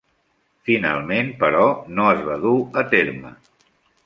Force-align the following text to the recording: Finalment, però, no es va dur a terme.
Finalment, 0.69 1.29
però, 1.43 1.67
no 1.99 2.09
es 2.15 2.25
va 2.31 2.39
dur 2.47 2.57
a 2.85 2.89
terme. 2.97 3.37